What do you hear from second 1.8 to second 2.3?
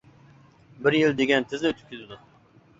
كېتىدۇ.